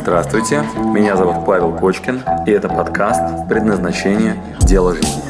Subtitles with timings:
[0.00, 0.62] Здравствуйте,
[0.94, 4.40] меня зовут Павел Кочкин, и это подкаст «Предназначение.
[4.60, 5.22] Дело жизни».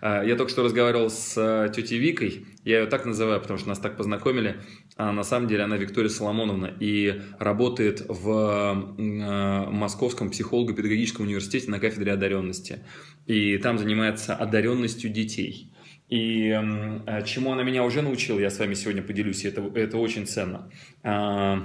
[0.00, 3.68] А, Я только что разговаривал с э, тетей Викой, я ее так называю, потому что
[3.68, 4.56] нас так познакомили.
[4.96, 11.78] А на самом деле она Виктория Соломоновна и работает в э, Московском психолого-педагогическом университете на
[11.78, 12.80] кафедре одаренности.
[13.26, 15.72] И там занимается одаренностью детей.
[16.08, 19.96] И э, чему она меня уже научила, я с вами сегодня поделюсь, и это, это
[19.96, 20.70] очень ценно.
[21.02, 21.64] А,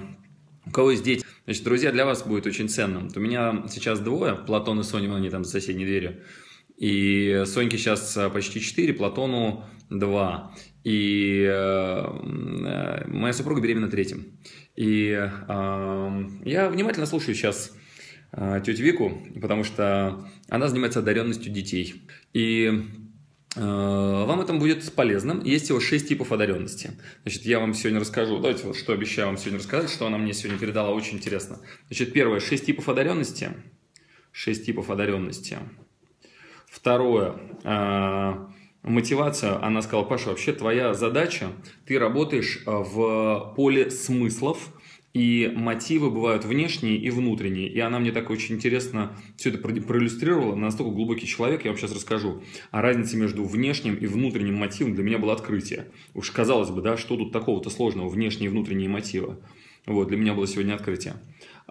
[0.66, 1.26] у кого есть дети?
[1.46, 3.08] Значит, друзья, для вас будет очень ценным.
[3.08, 6.22] Вот у меня сейчас двое, Платон и Соня, они там за соседней дверью.
[6.78, 10.56] И Соньке сейчас почти 4, Платону 2.
[10.84, 14.40] И э, моя супруга беременна третьим.
[14.76, 15.30] И э,
[16.46, 17.80] я внимательно слушаю сейчас э,
[18.32, 22.04] тетю Вику, потому что она занимается одаренностью детей.
[22.34, 22.86] И
[23.56, 25.42] э, вам это будет полезно.
[25.44, 26.92] Есть всего 6 типов одаренности.
[27.24, 28.38] Значит, я вам сегодня расскажу.
[28.38, 31.60] Давайте вот что обещаю вам сегодня рассказать, что она мне сегодня передала, очень интересно.
[31.88, 33.50] Значит, первое, 6 типов одаренности.
[34.32, 35.58] 6 типов одаренности.
[36.68, 38.48] Второе, э,
[38.84, 39.64] мотивация.
[39.64, 41.48] Она сказала, Паша, вообще твоя задача,
[41.86, 44.70] ты работаешь э, в поле смыслов,
[45.14, 47.68] и мотивы бывают внешние и внутренние.
[47.68, 50.56] И она мне так очень интересно все это проиллюстрировала.
[50.56, 52.44] Настолько глубокий человек, я вам сейчас расскажу.
[52.72, 55.88] А разница между внешним и внутренним мотивом для меня было открытие.
[56.14, 59.38] Уж казалось бы, да, что тут такого-то сложного, внешние и внутренние мотивы.
[59.86, 61.16] Вот, для меня было сегодня открытие.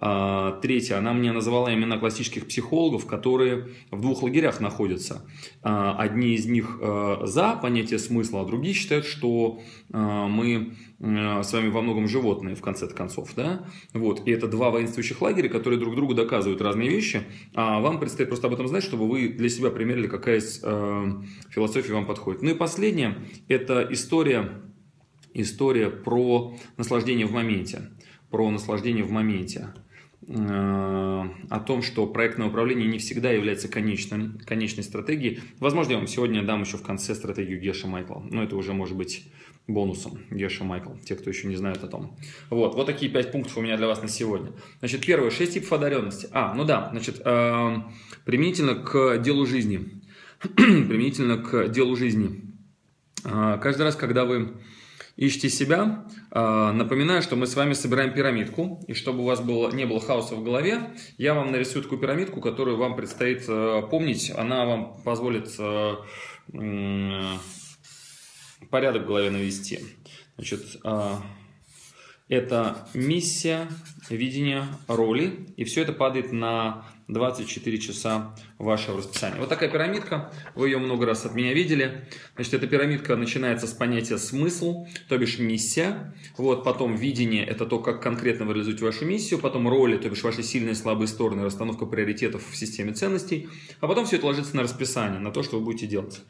[0.01, 5.25] А, третье, она мне называла имена классических психологов, которые в двух лагерях находятся.
[5.61, 9.59] А, одни из них э, за понятие смысла, а другие считают, что
[9.91, 13.33] э, мы э, с вами во многом животные, в конце концов.
[13.35, 13.65] Да?
[13.93, 14.25] Вот.
[14.25, 17.23] И это два воинствующих лагеря, которые друг другу доказывают разные вещи.
[17.53, 20.59] А вам предстоит просто об этом знать, чтобы вы для себя примерили, какая из
[21.49, 22.41] философия вам подходит.
[22.41, 23.17] Ну и последнее,
[23.49, 24.61] это история,
[25.33, 27.89] история про наслаждение в моменте.
[28.29, 29.73] Про наслаждение в моменте.
[30.27, 35.39] Э, о том, что проектное управление не всегда является конечным, конечной стратегией.
[35.59, 38.97] Возможно, я вам сегодня дам еще в конце стратегию Геша Майкла, но это уже может
[38.97, 39.23] быть
[39.67, 42.17] бонусом Геша Майкл, те, кто еще не знает о том.
[42.49, 44.51] Вот, вот такие пять пунктов у меня для вас на сегодня.
[44.79, 46.27] Значит, первое, шесть типов одаренности.
[46.31, 47.75] А, ну да, значит, э,
[48.25, 50.01] применительно к делу жизни.
[50.39, 52.41] применительно к делу жизни.
[53.23, 54.53] Э, каждый раз, когда вы
[55.19, 56.05] ищите себя.
[56.31, 59.99] А, напоминаю, что мы с вами собираем пирамидку, и чтобы у вас было, не было
[59.99, 64.31] хаоса в голове, я вам нарисую такую пирамидку, которую вам предстоит э, помнить.
[64.35, 65.95] Она вам позволит э,
[68.69, 69.79] порядок в голове навести.
[70.35, 71.21] Значит, а,
[72.29, 73.67] это миссия,
[74.09, 79.39] видение, роли, и все это падает на 24 часа вашего расписания.
[79.39, 82.07] Вот такая пирамидка, вы ее много раз от меня видели.
[82.35, 86.13] Значит, эта пирамидка начинается с понятия смысл, то бишь миссия.
[86.37, 89.39] Вот, потом видение, это то, как конкретно вы реализуете вашу миссию.
[89.39, 93.49] Потом роли, то бишь ваши сильные и слабые стороны, расстановка приоритетов в системе ценностей.
[93.79, 96.21] А потом все это ложится на расписание, на то, что вы будете делать.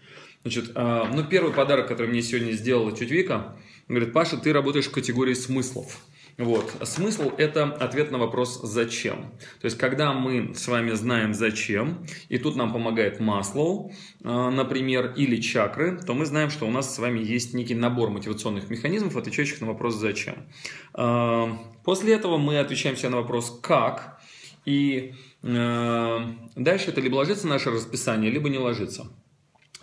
[0.43, 3.55] Значит, э, ну, первый подарок, который мне сегодня сделала тетя Вика,
[3.87, 5.99] говорит, Паша, ты работаешь в категории смыслов.
[6.37, 6.71] Вот.
[6.83, 9.33] Смысл– это ответ на вопрос «зачем?».
[9.59, 13.91] То есть, когда мы с вами знаем «зачем», и тут нам помогает Маслоу,
[14.23, 18.09] э, например, или чакры, то мы знаем, что у нас с вами есть некий набор
[18.09, 20.47] мотивационных механизмов, отвечающих на вопрос «зачем?».
[20.93, 21.47] Э,
[21.83, 24.21] после этого мы отвечаем себе на вопрос «как?»,
[24.63, 29.07] и дальше это либо ложится наше расписание, либо не ложится.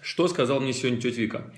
[0.06, 1.52] Что сказал мне сегодня тетя Вика?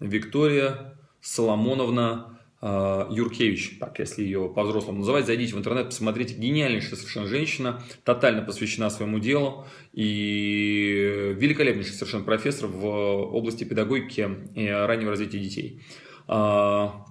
[0.00, 7.26] Виктория Соломоновна Э, Юркевич, так если ее по-взрослому называть, зайдите в интернет, посмотрите, гениальнейшая совершенно
[7.26, 15.38] женщина, тотально посвящена своему делу и великолепнейший совершенно профессор в области педагогики и раннего развития
[15.38, 15.80] детей.
[16.28, 17.06] А,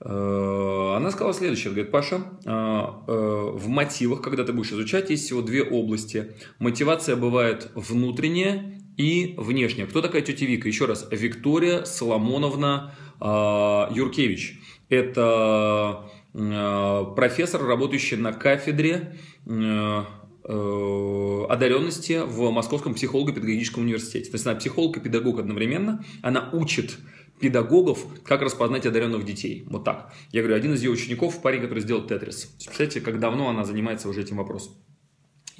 [0.00, 5.42] э, она сказала следующее, говорит, Паша, э, в мотивах, когда ты будешь изучать, есть всего
[5.42, 6.34] две области.
[6.58, 9.86] Мотивация бывает внутренняя и внешняя.
[9.86, 10.68] Кто такая тетя Вика?
[10.68, 14.60] Еще раз, Виктория Соломоновна Юркевич.
[14.88, 19.16] Это э, профессор, работающий на кафедре
[19.46, 20.04] э,
[20.44, 24.30] э, одаренности в Московском психолого-педагогическом университете.
[24.30, 26.04] То есть она психолог и педагог одновременно.
[26.22, 26.98] Она учит
[27.38, 29.64] педагогов, как распознать одаренных детей.
[29.68, 30.12] Вот так.
[30.32, 32.46] Я говорю, один из ее учеников, парень, который сделал тетрис.
[32.46, 34.72] Представляете, как давно она занимается уже этим вопросом.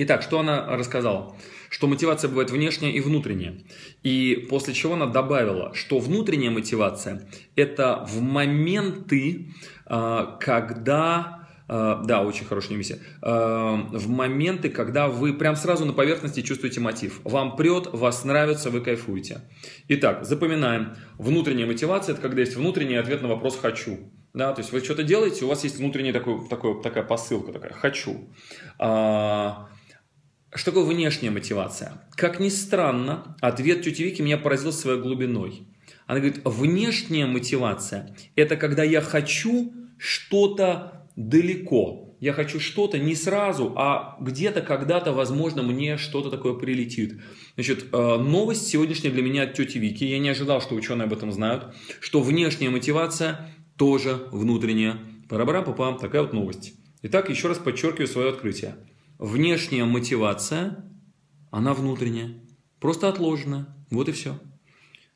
[0.01, 1.37] Итак, что она рассказала?
[1.71, 3.59] Что мотивация бывает внешняя и внутренняя.
[4.05, 9.53] И после чего она добавила, что внутренняя мотивация– это в моменты,
[9.87, 11.37] а, когда
[11.69, 12.99] Uh, да, очень хорошая миссия.
[13.21, 17.21] Uh, в моменты, когда вы прям сразу на поверхности чувствуете мотив.
[17.25, 19.43] Вам прет, вас нравится, вы кайфуете.
[19.87, 20.97] Итак, запоминаем.
[21.19, 23.99] Внутренняя мотивация– это когда есть внутренний ответ на вопрос «хочу».
[24.33, 27.75] Да, то есть вы что-то делаете, у вас есть внутренняя такой, такой, такая посылка, такая
[27.75, 28.31] «хочу».
[30.55, 32.03] Что такое внешняя мотивация?
[32.15, 35.67] Как ни странно, ответ тети Вики меня поразил своей глубиной.
[36.07, 42.17] Она говорит, внешняя мотивация– это когда я хочу что-то далеко.
[42.21, 47.21] Я хочу что-то не сразу, а где-то когда-то, возможно, мне что-то такое прилетит.
[47.55, 50.05] Значит, э, новость сегодняшняя для меня от тети Вики.
[50.05, 51.75] Я не ожидал, что ученые об этом знают.
[52.01, 54.99] Что внешняя мотивация тоже внутренняя.
[55.29, 56.73] Пара-пара-папам, такая вот новость.
[57.03, 58.75] Итак, еще раз подчеркиваю свое открытие.
[59.19, 60.85] Внешняя мотивация,
[61.51, 62.41] она внутренняя.
[62.79, 63.67] Просто отложенная.
[63.91, 64.39] Вот и все.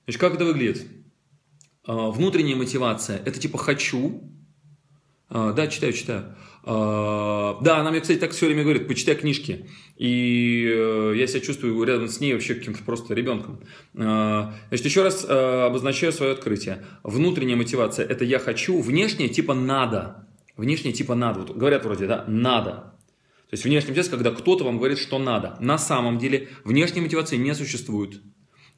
[0.04, 0.86] Значит, как это выглядит?
[1.86, 4.28] А, внутренняя мотивация– это типа «хочу».
[5.28, 6.36] А, да, читаю, читаю.
[6.64, 9.68] А, да, она мне, кстати, так все время говорит, почитай книжки.
[9.96, 13.60] И э, я себя чувствую рядом с ней вообще каким-то просто ребенком.
[13.92, 16.84] Значит, еще раз обозначаю свое открытие.
[17.04, 20.26] Внутренняя мотивация– это «я хочу», внешняя типа «надо».
[20.56, 21.40] Внешняя типа «надо».
[21.40, 22.92] Вот говорят вроде, да, «надо».
[23.52, 25.58] То есть внешняя мотивация, когда кто-то вам говорит, что надо.
[25.60, 28.22] На самом деле внешней мотивации не существует.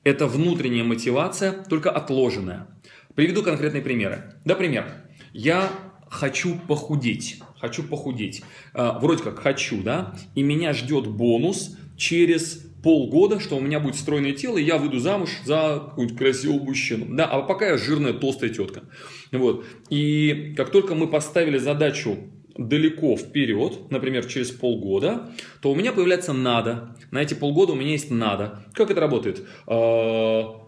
[0.03, 2.67] Это внутренняя мотивация, только отложенная.
[3.15, 4.35] Приведу конкретные примеры.
[4.45, 4.85] Например,
[5.33, 5.71] я
[6.11, 7.41] хочу похудеть.
[7.61, 8.43] Хочу похудеть.
[8.73, 10.17] А, вроде как хочу, да?
[10.35, 14.99] И меня ждет бонус через полгода, что у меня будет стройное тело, и я выйду
[14.99, 17.15] замуж за какую-нибудь красивого мужчину.
[17.15, 18.83] Да, а пока я жирная, толстая тетка.
[19.31, 19.65] Вот.
[19.89, 22.19] И как только мы поставили задачу
[22.57, 25.31] далеко вперед, например, через полгода,
[25.61, 26.97] то у меня появляется надо.
[27.11, 28.65] На эти полгода у меня есть надо.
[28.75, 29.43] Как это работает?
[29.67, 30.65] А,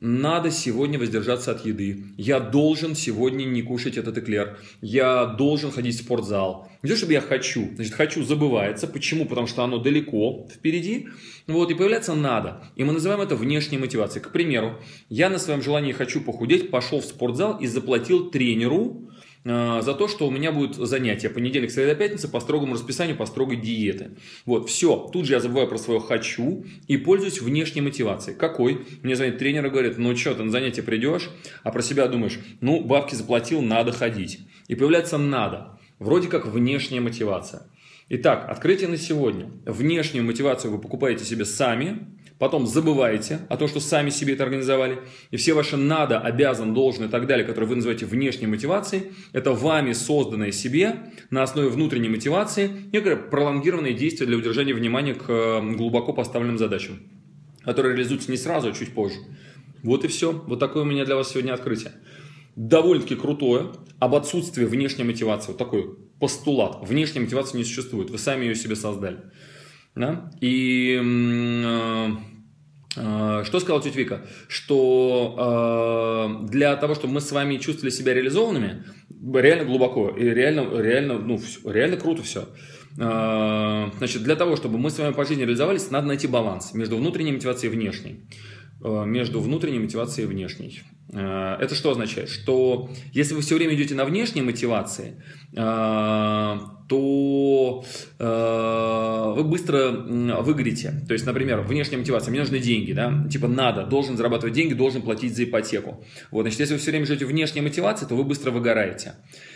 [0.00, 2.04] надо сегодня воздержаться от еды.
[2.18, 4.58] Я должен сегодня не кушать этот эклер.
[4.80, 6.68] Я должен ходить в спортзал.
[6.82, 7.70] Не то, чтобы я хочу.
[7.74, 8.86] Значит, хочу забывается.
[8.86, 9.24] Почему?
[9.24, 11.08] Потому что оно далеко впереди.
[11.46, 12.64] Вот, и появляется надо.
[12.76, 14.22] И мы называем это внешней мотивацией.
[14.22, 14.78] К примеру,
[15.08, 19.08] я на своем желании хочу похудеть, пошел в спортзал и заплатил тренеру
[19.44, 23.56] за то, что у меня будет занятие понедельник, среда, пятница по строгому расписанию, по строгой
[23.56, 24.12] диеты.
[24.46, 25.08] Вот, все.
[25.12, 28.36] Тут же я забываю про свое «хочу» и пользуюсь внешней мотивацией.
[28.36, 28.86] Какой?
[29.02, 31.28] Мне звонит тренер и говорит, ну что, ты на занятие придешь,
[31.62, 34.40] а про себя думаешь, ну, бабки заплатил, надо ходить.
[34.68, 35.78] И появляется «надо».
[35.98, 37.68] Вроде как внешняя мотивация.
[38.08, 39.50] Итак, открытие на сегодня.
[39.64, 42.06] Внешнюю мотивацию вы покупаете себе сами,
[42.38, 44.98] потом забываете о том, что сами себе это организовали,
[45.30, 49.52] и все ваши надо, обязан, должен и так далее, которые вы называете внешней мотивацией, это
[49.52, 50.96] вами созданное себе
[51.30, 57.00] на основе внутренней мотивации некое пролонгированное действие для удержания внимания к глубоко поставленным задачам,
[57.64, 59.16] которые реализуются не сразу, а чуть позже.
[59.82, 60.32] Вот и все.
[60.32, 61.92] Вот такое у меня для вас сегодня открытие.
[62.56, 65.48] Довольно-таки крутое, об отсутствии внешней мотивации.
[65.48, 66.88] Вот такой постулат.
[66.88, 68.10] Внешней мотивации не существует.
[68.10, 69.18] Вы сами ее себе создали.
[69.94, 70.30] Да?
[70.40, 72.08] И э,
[72.96, 74.26] э, что сказала тетя Вика?
[74.48, 78.84] Что э, для того, чтобы мы с вами чувствовали себя реализованными,
[79.32, 82.48] реально глубоко и реально, реально, ну, реально круто все.
[82.96, 87.32] Значит, для того, чтобы мы с вами по жизни реализовались, надо найти баланс между внутренней
[87.32, 88.28] мотивацией и внешней.
[88.80, 90.82] Между внутренней мотивацией и внешней.
[91.08, 92.28] Это что означает?
[92.28, 95.20] Что если вы все время идете на внешней мотивации,
[96.86, 97.84] то
[98.18, 101.02] э, вы быстро выгорите.
[101.06, 105.02] То есть, например, внешняя мотивация, мне нужны деньги, да, типа надо, должен зарабатывать деньги, должен
[105.02, 106.04] платить за ипотеку.
[106.30, 109.14] Вот, значит, если вы все время живете внешней мотивацией, то вы быстро выгораете.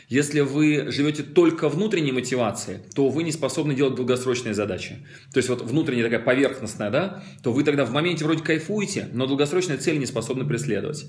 [0.08, 5.06] Если вы живете только внутренней мотивацией, то вы не способны делать долгосрочные задачи.
[5.32, 9.26] То есть вот внутренняя такая поверхностная, да, то вы тогда в моменте вроде кайфуете, но
[9.26, 11.04] долгосрочные цели не способны преследовать.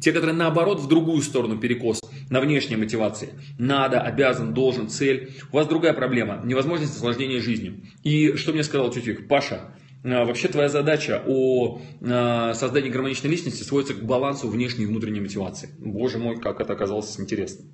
[0.00, 3.30] Те, которые наоборот в другую сторону перекос, на внешней мотивации.
[3.58, 5.32] Надо, обязан, должен, цель.
[5.52, 6.40] У вас другая проблема.
[6.44, 7.80] Невозможность осложнения жизнью.
[8.02, 9.28] И что мне сказал Чутик?
[9.28, 14.86] Паша, а, Вообще твоя задача о а, создании гармоничной личности сводится к балансу внешней и
[14.86, 15.70] внутренней мотивации.
[15.78, 17.64] Боже мой, как это оказалось интересно.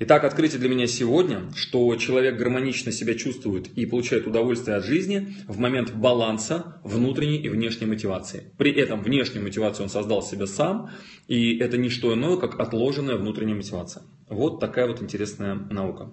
[0.00, 5.34] Итак, открытие для меня сегодня, что человек гармонично себя чувствует и получает удовольствие от жизни
[5.48, 8.52] в момент баланса внутренней и внешней мотивации.
[8.56, 10.90] При этом внешнюю мотивацию он создал себе сам,
[11.26, 14.04] и это не что иное, как отложенная внутренняя мотивация.
[14.28, 16.12] Вот такая вот интересная наука.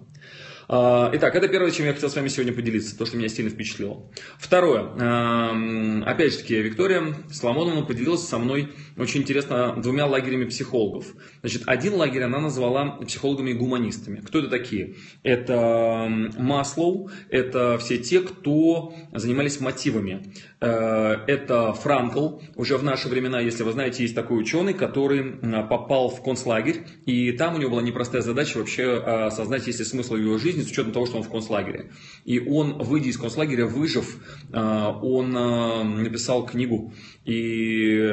[0.68, 3.50] А, итак, это первое, чем я хотел с вами сегодня поделиться, то, что меня сильно
[3.50, 4.10] впечатлило.
[4.38, 6.02] Второе.
[6.04, 11.06] Опять же таки, Виктория Соломоновна поделилась со мной очень интересно двумя лагерями психологов.
[11.40, 14.20] Значит, один лагерь она назвала психологами-гуманистами.
[14.20, 14.96] Кто это такие?
[15.22, 20.32] Это Маслоу, это все те, кто занимались мотивами.
[20.60, 25.32] Э, это Франкл, уже в наши времена, если вы знаете, есть такой ученый, который
[25.68, 30.16] попал в концлагерь, и там у него была непростая задача вообще осознать, есть ли смысл
[30.16, 31.90] его жизни, с учетом того, что он в концлагере.
[32.24, 34.18] И он, выйдя из концлагеря, выжив,
[34.52, 36.92] э, он э, написал книгу
[37.24, 38.10] и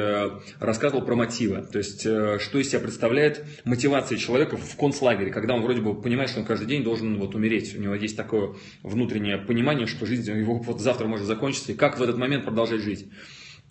[0.58, 1.62] рассказывал про мотивы.
[1.62, 6.30] То есть, что из себя представляет мотивация человека в концлагере, когда он вроде бы понимает,
[6.30, 7.76] что он каждый день должен вот умереть.
[7.76, 11.98] У него есть такое внутреннее понимание, что жизнь его вот завтра может закончиться, и как
[11.98, 13.06] в этот момент продолжать жить.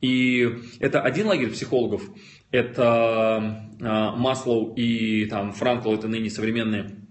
[0.02, 2.04] И это один лагерь психологов,
[2.52, 7.03] это э, Маслоу и там Франкл, это ныне современные.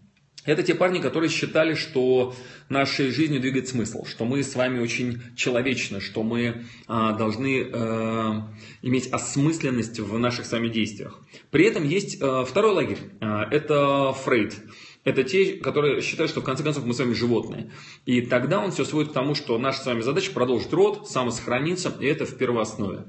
[0.44, 2.34] Это те парни, которые считали, что
[2.68, 6.54] нашей жизнью двигает смысл, что мы с вами очень человечны, что мы э,
[6.88, 8.40] должны э,
[8.82, 11.20] иметь осмысленность в наших с вами действиях.
[11.50, 14.56] При этом есть э, второй лагерь, э, это Фрейд.
[15.04, 17.72] Это те, которые считают, что в конце концов мы с вами животные.
[18.06, 21.92] И тогда он все сводит к тому, что наша с вами задача продолжить род, самосохраниться,
[22.00, 23.04] и это в первооснове.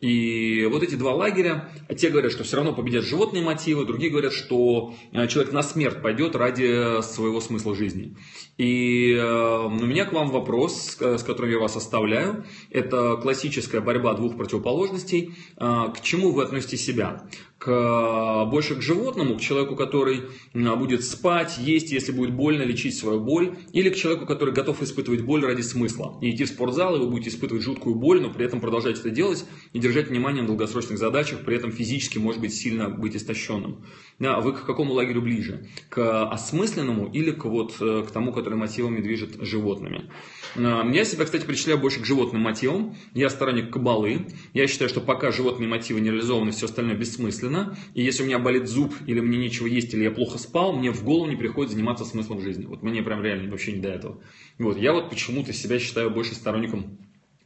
[0.00, 4.32] И вот эти два лагеря, те говорят, что все равно победят животные мотивы, другие говорят,
[4.32, 8.16] что э, человек на смерть пойдет ради своего смысла жизни.
[8.58, 12.44] И э, у меня к вам вопрос, с которым я вас оставляю.
[12.70, 15.34] Это классическая борьба двух противоположностей.
[15.56, 17.28] Э, к чему вы относите себя?
[17.58, 20.22] К, больше к животному, к человеку, который
[20.54, 25.22] будет спать, есть, если будет больно, лечить свою боль, или к человеку, который готов испытывать
[25.22, 26.16] боль ради смысла.
[26.22, 29.10] И идти в спортзал, и вы будете испытывать жуткую боль, но при этом продолжать это
[29.10, 33.84] делать и держать внимание на долгосрочных задачах, при этом физически, может быть, сильно быть истощенным.
[34.20, 35.66] А вы к какому лагерю ближе?
[35.88, 40.10] К осмысленному или к, вот, э, к тому, который мотивами движет животными?
[40.56, 42.96] А, я себя, кстати, причисляю больше к животным мотивам.
[43.14, 44.26] Я сторонник кабалы.
[44.54, 47.47] Я считаю, что пока животные мотивы не реализованы, все остальное бессмысленно.
[47.94, 50.90] И если у меня болит зуб, или мне нечего есть, или я плохо спал, мне
[50.90, 52.66] в голову не приходит заниматься смыслом жизни.
[52.66, 54.20] Вот мне прям реально вообще не до этого.
[54.58, 54.78] Вот.
[54.78, 56.98] Я вот почему-то себя считаю больше сторонником,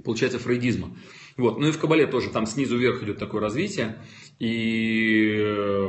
[0.04, 0.96] получается, фрейдизма.
[1.36, 1.58] Вот.
[1.58, 3.98] Ну и в Кабале тоже там снизу вверх идет такое развитие.
[4.38, 5.36] И,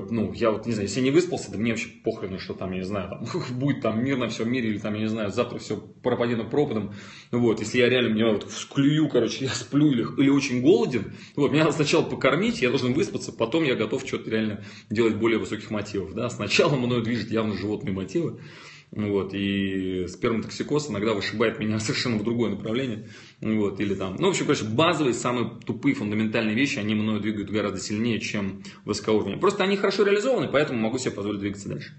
[0.10, 2.77] ну, я вот, не знаю, если не выспался, да мне вообще похрену, что там, я
[2.77, 5.58] не знаю, там, будет там мир на всем мире, или там, я не знаю, завтра
[5.60, 6.93] все пропадет пропадом.
[7.31, 11.51] Вот, если я реально, меня вот клюю, короче, я сплю или, или очень голоден, вот,
[11.51, 15.72] меня надо сначала покормить, я должен выспаться, потом я готов что-то реально делать более высоких
[15.72, 16.29] мотивов, да.
[16.29, 18.39] Сначала мною движет явно животные мотивы,
[18.91, 23.10] вот, и сперматоксикоз иногда вышибает меня совершенно в другое направление.
[23.41, 27.50] Вот, или там, ну, в общем, короче, базовые, самые тупые, фундаментальные вещи, они мною двигают
[27.50, 29.39] гораздо сильнее, чем высокоуровневые.
[29.39, 31.93] Просто они хорошо реализованы, поэтому могу себе позволить двигаться дальше.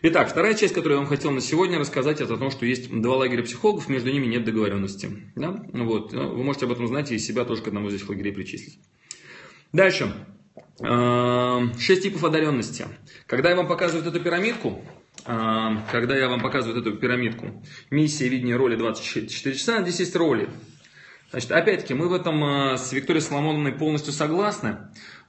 [0.00, 2.88] Итак, вторая часть, которую я вам хотел на сегодня рассказать, это о том, что есть
[2.90, 5.10] два лагеря психологов, между ними нет договоренности.
[5.34, 5.64] Да?
[5.72, 6.12] Вот.
[6.12, 8.78] Вы можете об этом знать и себя тоже к одному из этих лагерей причислить.
[9.72, 10.14] Дальше.
[10.80, 12.86] Эм, шесть типов одаренности.
[13.26, 14.80] Когда я вам показываю эту пирамидку,
[15.24, 17.62] когда я вам показываю эту пирамидку.
[17.90, 19.82] Миссия, видение, роли 24 часа.
[19.82, 20.48] Здесь есть роли.
[21.30, 24.78] Значит, опять-таки, мы в этом а, с Викторией Соломоновной полностью согласны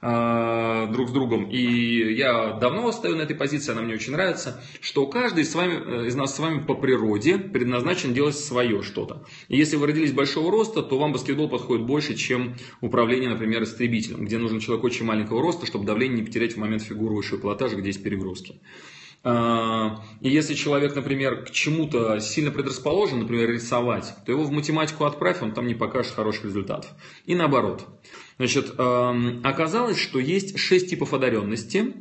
[0.00, 1.50] э, друг с другом.
[1.50, 6.04] И я давно стою на этой позиции, она мне очень нравится, что каждый из, вами,
[6.04, 9.26] э, из нас с вами по природе предназначен делать свое что-то.
[9.48, 14.24] И если вы родились большого роста, то вам баскетбол подходит больше, чем управление, например, истребителем,
[14.24, 17.88] где нужен человек очень маленького роста, чтобы давление не потерять в момент фигурующего пилотажа, где
[17.88, 18.58] есть перегрузки.
[19.22, 25.04] А, и если человек, например, к чему-то сильно предрасположен, например, рисовать, то его в математику
[25.04, 26.90] отправь, он там не покажет хороших результатов.
[27.26, 27.86] И наоборот.
[28.38, 31.92] Значит, оказалось, что есть шесть типов одаренности,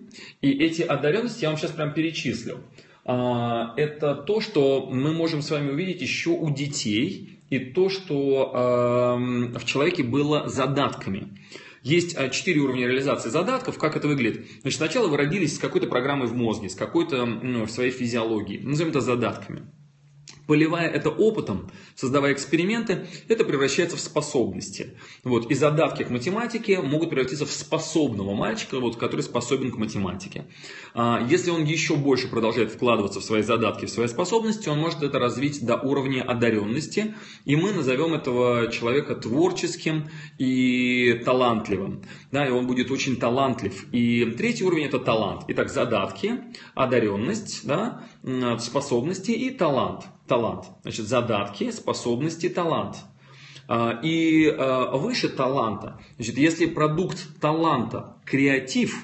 [0.41, 2.59] и эти одаренности я вам сейчас прям перечислю.
[3.03, 9.17] А, это то, что мы можем с вами увидеть еще у детей, и то, что
[9.55, 11.35] в человеке было задатками.
[11.81, 13.77] Есть а, четыре уровня реализации задатков.
[13.77, 14.45] Как это выглядит?
[14.61, 18.63] Значит, сначала вы родились с какой-то программой в мозге, с какой-то ну, в своей физиологией.
[18.63, 19.71] Назовем это задатками.
[20.49, 24.97] Поливая это опытом, создавая эксперименты, это превращается в способности.
[25.23, 25.51] Вот.
[25.51, 30.47] И задатки к математике могут превратиться в способного мальчика, вот, который способен к математике.
[30.95, 35.03] А, если он еще больше продолжает вкладываться в свои задатки, в свои способности, он может
[35.03, 37.13] это развить до уровня одаренности.
[37.45, 42.01] И мы назовем этого человека творческим и талантливым.
[42.31, 43.85] Да, и он будет очень талантлив.
[43.91, 45.43] И третий уровень это талант.
[45.49, 46.41] Итак, задатки,
[46.73, 48.03] одаренность, да,
[48.57, 50.65] способности и талант талант.
[50.83, 52.97] Значит, задатки, способности, талант.
[53.67, 59.03] А, и а, выше таланта, значит, если продукт таланта креатив,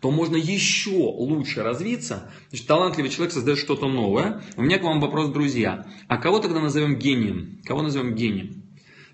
[0.00, 2.32] то можно еще лучше развиться.
[2.48, 4.42] Значит, талантливый человек создает что-то новое.
[4.56, 5.86] У меня к вам вопрос, друзья.
[6.08, 7.60] А кого тогда назовем гением?
[7.64, 8.64] Кого назовем гением?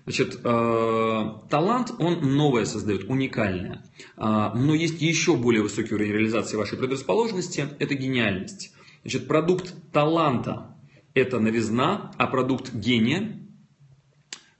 [0.05, 3.83] Значит, э, талант, он новое создает, уникальное.
[4.15, 8.71] Но есть еще более высокий уровень реализации вашей предрасположенности, это гениальность.
[9.01, 10.73] Значит, продукт таланта–
[11.17, 13.39] это новизна, а продукт гения,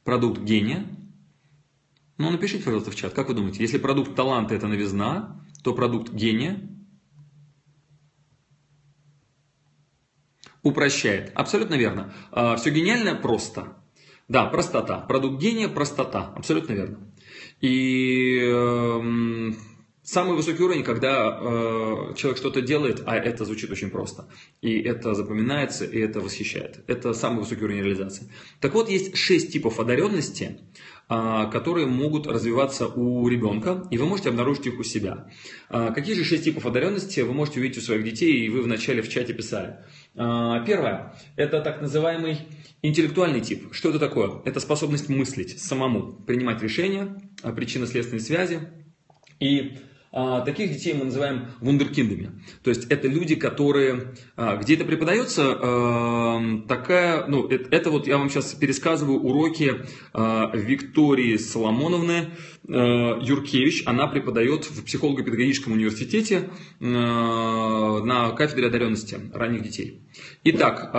[0.03, 0.87] продукт гения,
[2.17, 6.11] ну напишите, пожалуйста, в чат, как вы думаете, если продукт таланта– это новизна, то продукт
[6.11, 6.67] гения
[10.63, 11.31] упрощает.
[11.35, 12.13] Абсолютно верно.
[12.31, 13.77] Э, Все гениальное просто.
[14.27, 14.99] Да, простота.
[14.99, 16.33] Продукт гения– простота.
[16.35, 17.13] Абсолютно верно.
[17.61, 19.51] И э,
[20.07, 24.29] самый высокий уровень, когда э, человек что-то делает, а это звучит очень просто.
[24.61, 26.79] И это запоминается, и это восхищает.
[26.87, 28.31] Это самый высокий уровень реализации.
[28.61, 30.59] Так вот, есть шесть типов одаренности,
[31.09, 35.29] э, которые могут развиваться у ребенка, и вы можете обнаружить их у себя.
[35.69, 39.01] Э, какие же шесть типов одаренности вы можете увидеть у своих детей, и вы вначале
[39.01, 39.75] в чате писали.
[40.15, 42.37] Э, первое– это так называемый
[42.83, 43.73] Интеллектуальный тип.
[43.73, 44.39] Что это такое?
[44.45, 48.69] Это способность мыслить самому, принимать решения, причинно-следственные связи.
[49.39, 49.77] И
[50.11, 52.41] таких детей мы называем вундеркиндами.
[52.63, 54.13] То есть это люди, которые...
[54.35, 57.27] А, где это преподается, а, такая...
[57.27, 62.29] Ну, это, это вот я вам сейчас пересказываю уроки а, Виктории Соломоновны
[62.67, 63.83] а, Юркевич.
[63.85, 66.49] Она преподает в психолого-педагогическом университете
[66.79, 70.01] а, на кафедре одаренности ранних детей.
[70.43, 70.91] Итак...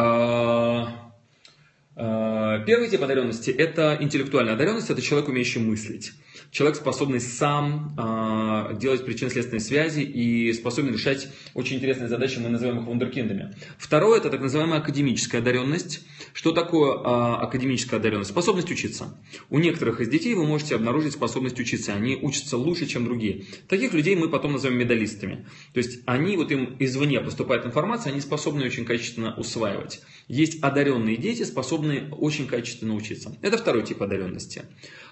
[2.00, 6.12] А, первый тип одаренности– это интеллектуальная одаренность, это человек, умеющий мыслить.
[6.50, 12.80] Человек, способный сам э, делать причинно-следственные связи и способен решать очень интересные задачи, мы называем
[12.80, 13.54] их вундеркиндами.
[13.76, 16.06] Второе– это так называемая академическая одаренность.
[16.32, 18.30] Что такое э, академическая одаренность?
[18.30, 19.14] Способность учиться.
[19.50, 21.92] У некоторых из детей вы можете обнаружить способность учиться.
[21.92, 23.44] Они учатся лучше, чем другие.
[23.68, 25.46] Таких людей мы потом назовем медалистами.
[25.74, 30.00] То есть они, вот им извне поступает информация, они способны очень качественно усваивать.
[30.28, 33.36] Есть одаренные дети, способные очень качественно учиться.
[33.42, 34.62] Это второй тип одаренности.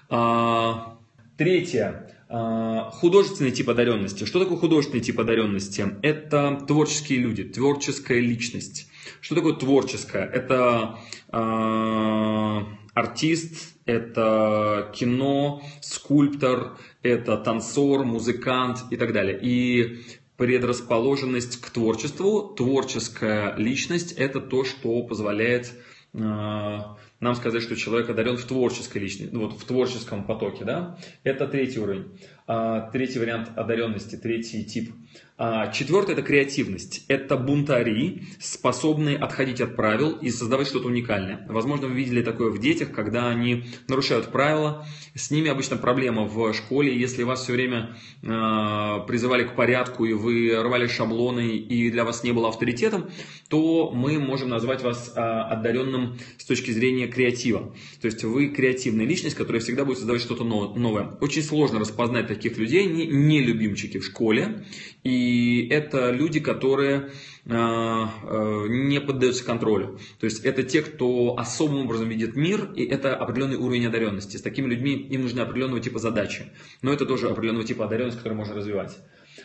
[0.09, 0.97] А,
[1.37, 2.13] третье.
[2.29, 4.25] А, художественный тип одаренности.
[4.25, 5.85] Что такое художественный тип одаренности?
[6.01, 8.89] Это творческие люди, творческая личность.
[9.21, 10.25] Что такое творческое?
[10.25, 10.99] Это
[11.31, 12.61] э,
[12.93, 19.39] артист, это кино, скульптор, это танцор, музыкант и так далее.
[19.41, 20.01] И
[20.35, 25.73] предрасположенность к творчеству, творческая личность– это то, что позволяет
[26.13, 26.79] э,
[27.19, 30.97] нам сказать, что человек одарен в творческой личности, ну, вот в творческом потоке, да?
[31.23, 32.19] Это третий уровень.
[32.49, 34.93] А, третий вариант одаренности, третий тип.
[35.37, 37.03] А, четвертый– это креативность.
[37.09, 41.45] Это бунтари, способные отходить от правил и создавать что-то уникальное.
[41.49, 44.87] Возможно, вы видели такое в детях, когда они нарушают правила.
[45.13, 46.97] С ними обычно проблема в школе.
[46.97, 52.23] Если вас все время а, призывали к порядку, и вы рвали шаблоны, и для вас
[52.23, 53.09] не было авторитетом,
[53.49, 57.75] то мы можем назвать вас одаренным с точки зрения креатива.
[58.01, 61.17] То есть вы креативная личность, которая всегда будет создавать что-то новое.
[61.19, 64.65] Очень сложно распознать таких людей, не, не любимчики в школе.
[65.03, 67.11] И это люди, которые
[67.45, 69.99] э, э, не поддаются контролю.
[70.19, 74.37] То есть это те, кто особым образом видит мир, и это определенный уровень одаренности.
[74.37, 76.51] С такими людьми им нужны определенного типа задачи.
[76.81, 78.97] Но это тоже определенного типа одаренность, которую можно развивать.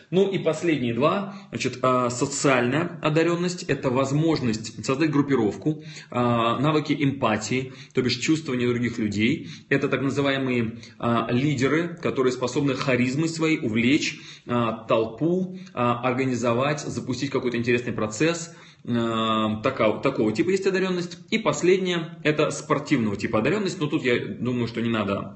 [0.09, 7.73] Ну и последние два, значит, а, социальная одаренность– это возможность создать группировку, а, навыки эмпатии,
[7.93, 9.49] то бишь чувствования других людей.
[9.69, 17.93] Это так называемые а, лидеры, которые способны харизмой своей увлечь толпу, организовать, запустить какой-то интересный
[17.93, 18.53] процесс–
[18.83, 21.17] такого, такого типа есть одаренность.
[21.29, 23.79] И последнее– это спортивного типа одаренность.
[23.79, 25.33] Но тут я думаю, что не надо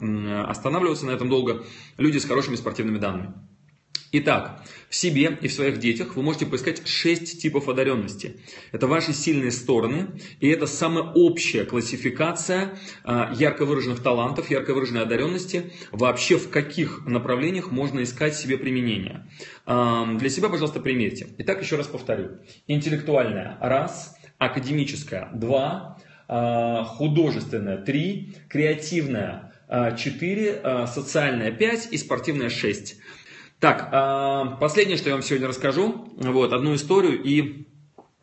[0.47, 1.63] останавливаться на этом долго.
[1.97, 3.33] Люди с хорошими спортивными данными.
[4.13, 8.37] Итак, в себе и в своих детях вы можете поискать шесть типов одаренности.
[8.71, 10.07] Это ваши сильные стороны,
[10.39, 17.05] и это самая общая классификация а, ярко выраженных талантов, ярко выраженной одаренности, вообще в каких
[17.05, 19.27] направлениях можно искать себе применение.
[19.65, 21.27] А, для себя, пожалуйста, примерьте.
[21.39, 22.37] Итак, еще раз повторю.
[22.67, 25.97] Интеллектуальная– раз, академическая– два,
[26.29, 32.95] а, художественная– три, креативная– 4, социальная 5 и спортивная 6.
[33.59, 37.65] Так, а, последнее, что я вам сегодня расскажу, вот, одну историю и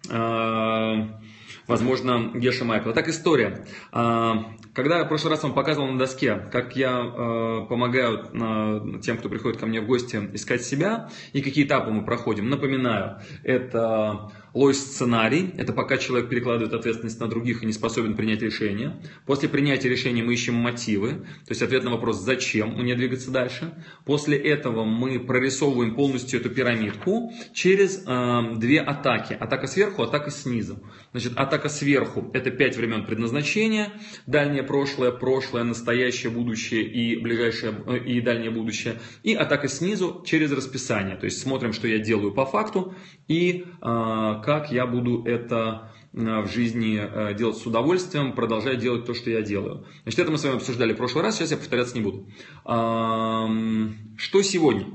[0.09, 1.19] а,
[1.67, 2.93] возможно, Геша Майкла.
[2.93, 3.67] Так история.
[3.91, 9.29] А, когда я в прошлый раз вам показывал на доске, как я помогаю тем, кто
[9.29, 14.79] приходит ко мне в гости, искать себя и какие этапы мы проходим, напоминаю, это Лось
[14.79, 18.97] сценарий– это пока человек перекладывает ответственность на других и не способен принять решение.
[19.27, 23.75] После принятия решения мы ищем мотивы, то есть ответ на вопрос «зачем мне двигаться дальше?».
[24.05, 29.33] После этого мы прорисовываем полностью эту пирамидку через э, две атаки.
[29.33, 30.79] Атака сверху, атака снизу.
[31.11, 33.93] Значит, атака сверху– это пять времен предназначения,
[34.29, 39.01] дальнее прошлое, прошлое, настоящее, будущее и ближайшее э, и дальнее будущее.
[39.25, 41.17] И атака снизу через расписание.
[41.17, 42.95] То есть смотрим, что я делаю по факту
[43.27, 49.07] и э, как я буду это э, в жизни э, делать с удовольствием, продолжая делать
[49.07, 49.87] то, что я делаю.
[50.03, 52.29] Значит, это мы с вами обсуждали в прошлый раз, сейчас я повторяться не буду.
[52.65, 54.87] Что сегодня?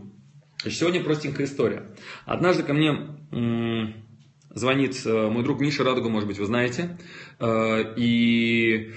[0.63, 1.95] Сегодня простенькая история.
[2.25, 4.05] Однажды ко мне
[4.53, 6.97] звонит э, мой друг Миша Радуга, может быть, вы знаете,
[7.39, 8.93] и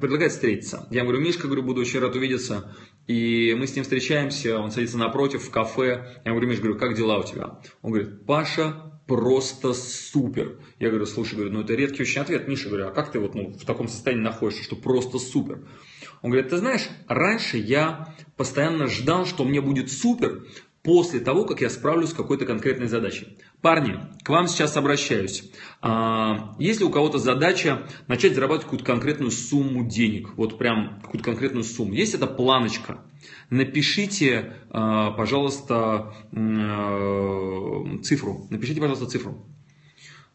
[0.00, 0.86] предлагает встретиться.
[0.90, 2.74] Я говорю, Мишка, говорю, буду очень рад увидеться.
[3.06, 6.20] И мы с ним встречаемся, он садится напротив в кафе.
[6.24, 7.60] Я говорю, Миш, говорю, как дела у тебя?
[7.82, 10.60] Он говорит, Паша, просто супер.
[10.78, 12.46] Я говорю, слушай, говорю, ну это редкий очень ответ.
[12.46, 15.66] Миша, говорю, а как ты вот ну, в таком состоянии находишься, что просто супер?
[16.22, 20.44] Он говорит, ты знаешь, раньше я постоянно ждал, что мне будет супер,
[20.82, 23.38] после того, как я справлюсь с какой-то конкретной задачей.
[23.60, 25.50] Парни, к вам сейчас обращаюсь.
[25.82, 31.64] А, если у кого-то задача начать зарабатывать какую-то конкретную сумму денег, вот прям какую-то конкретную
[31.64, 33.04] сумму, есть эта планочка,
[33.50, 38.46] напишите, а, пожалуйста, а, цифру.
[38.50, 39.46] Напишите, пожалуйста, цифру.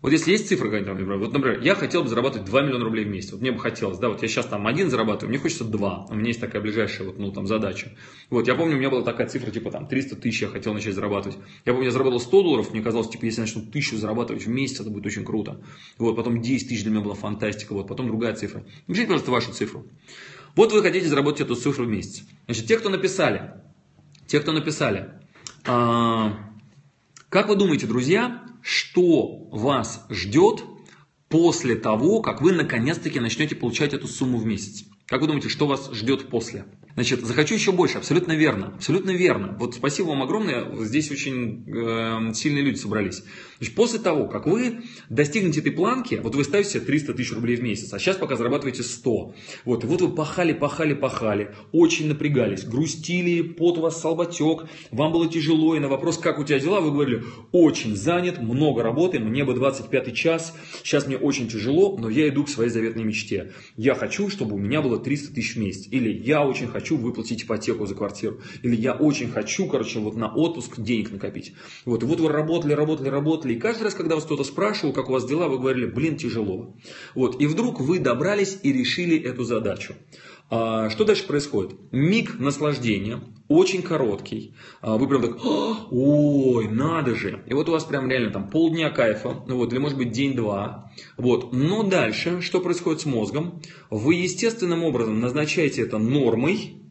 [0.06, 3.08] Вот если есть цифра какая-то, вот, например, я хотел бы зарабатывать 2 миллиона рублей в
[3.08, 3.32] месяц.
[3.32, 6.06] Вот мне бы хотелось, да, вот я сейчас там один зарабатываю, мне хочется 2.
[6.12, 7.92] У меня есть такая ближайшая вот, ну, там, задача.
[8.30, 10.94] Вот, я помню, у меня была такая цифра, типа, там, 300 тысяч я хотел начать
[10.94, 11.40] зарабатывать.
[11.66, 14.48] Я помню, я заработал 100 долларов, мне казалось, типа, если я начну тысячу зарабатывать в
[14.48, 15.60] месяц, это будет очень круто.
[15.98, 18.64] Вот, потом 10 тысяч для меня была фантастика, вот, потом другая цифра.
[18.86, 19.88] Напишите, пожалуйста, вашу цифру.
[20.56, 22.22] Вот вы хотите заработать эту цифру в месяц.
[22.46, 23.56] Значит, те, кто написали,
[24.28, 25.14] те, кто написали,
[25.66, 26.54] а,
[27.30, 30.64] как вы думаете, друзья, что вас ждет
[31.30, 34.86] после того, как вы наконец-таки начнете получать эту сумму в месяц.
[35.06, 36.66] Как вы думаете, что вас ждет после?
[36.96, 39.54] Значит, захочу еще больше, абсолютно верно, абсолютно верно.
[39.60, 43.22] Вот спасибо вам огромное, здесь очень э, сильные люди собрались.
[43.58, 47.58] Значит, после того, как вы достигнете этой планки, вот вы ставите себе 300 тысяч рублей
[47.58, 49.36] в месяц, а сейчас пока зарабатываете 100.
[49.66, 55.12] Вот, и вот вы пахали, пахали, пахали, очень напрягались, грустили, пот у вас салботек, вам
[55.12, 59.20] было тяжело, и на вопрос, как у тебя дела, вы говорили, очень занят, много работы,
[59.20, 63.52] мне бы 25 час, сейчас мне очень тяжело, но я иду к своей заветной мечте.
[63.76, 66.98] Я хочу, чтобы у меня было 300 тысяч в месяц, или я очень хочу хочу
[66.98, 68.40] выплатить ипотеку за квартиру.
[68.62, 71.54] Или я очень хочу, короче, вот на отпуск денег накопить.
[71.84, 73.54] Вот, и вот вы работали, работали, работали.
[73.56, 76.76] И каждый раз, когда вас кто-то спрашивал, как у вас дела, вы говорили, блин, тяжело.
[77.16, 79.96] Вот, и вдруг вы добрались и решили эту задачу.
[80.50, 81.76] А, что дальше происходит?
[81.92, 84.54] Миг наслаждения, очень короткий.
[84.82, 85.38] А, вы прям так,
[85.92, 87.44] ой, надо же.
[87.48, 90.92] И вот у вас прям реально там полдня кайфа, вот, или может быть день-два.
[91.18, 91.52] Вот.
[91.54, 93.62] Но дальше, что происходит с мозгом?
[93.90, 96.82] Вы естественным образом назначаете это нормой,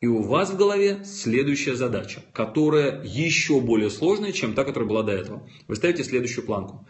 [0.00, 5.02] и у вас в голове следующая задача, которая еще более сложная, чем та, которая была
[5.02, 5.48] до этого.
[5.66, 6.86] Вы ставите следующую планку.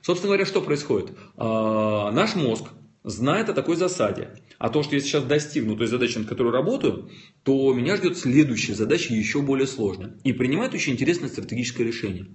[0.00, 1.10] Собственно говоря, что происходит?
[1.36, 2.64] А, наш мозг
[3.06, 4.30] знает о такой засаде.
[4.58, 7.08] А то, что я сейчас достигну той задачи, над которой работаю,
[7.44, 10.18] то меня ждет следующая задача еще более сложная.
[10.24, 12.26] И принимает очень интересное стратегическое решение.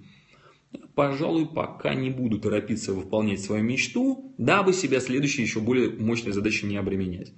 [0.94, 6.66] Пожалуй, пока не буду торопиться выполнять свою мечту, дабы себя следующей еще более мощной задачей
[6.66, 7.34] не обременять.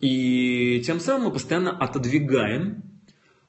[0.00, 2.84] И тем самым мы постоянно отодвигаем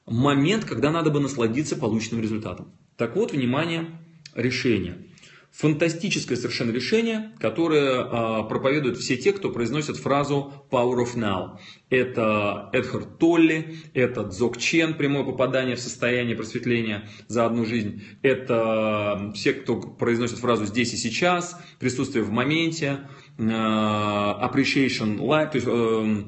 [0.04, 2.74] момент, когда надо бы насладиться полученным результатом.
[2.98, 3.86] Так вот, внимание,
[4.34, 5.06] решение.
[5.52, 11.58] Фантастическое совершенно решение, которое а, проповедуют все те, кто произносит фразу Power of Now.
[11.90, 18.02] Это Эдхард Толли, это Дзок Чен, прямое попадание в состояние просветления за одну жизнь.
[18.22, 23.00] Это все, кто произносит фразу здесь и сейчас, присутствие в моменте,
[23.40, 26.24] Э, appreciation life, то есть э,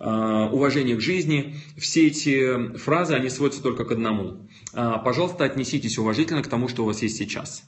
[0.00, 4.46] э, уважение к жизни, все эти фразы, они сводятся только к одному.
[4.72, 7.64] Пожалуйста, отнеситесь уважительно к тому, что у вас есть сейчас.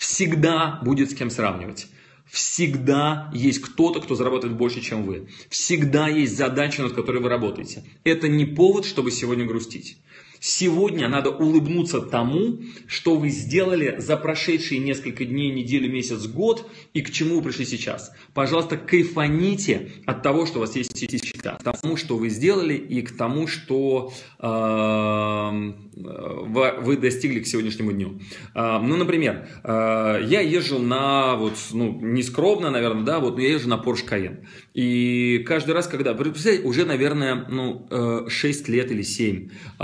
[0.00, 1.86] Всегда будет с кем сравнивать.
[2.24, 5.28] Всегда есть кто-то, кто зарабатывает больше, чем вы.
[5.50, 7.84] Всегда есть задача, над которой вы работаете.
[8.02, 9.98] Это не повод, чтобы сегодня грустить.
[10.40, 17.02] Сегодня надо улыбнуться тому, что вы сделали за прошедшие несколько дней, неделю, месяц, год и
[17.02, 18.10] к чему вы пришли сейчас.
[18.32, 23.02] Пожалуйста, кайфаните от того, что у вас есть сейчас, к тому, что вы сделали и
[23.02, 28.20] к тому, что э, вы достигли к сегодняшнему дню.
[28.54, 33.42] Э, ну, например, э, я езжу на, вот, ну, не скромно, наверное, да, вот, но
[33.42, 34.46] я езжу на Porsche Cayenne.
[34.72, 37.86] И каждый раз, когда, представляете, уже, наверное, ну,
[38.28, 39.82] 6 э, лет или 7, э,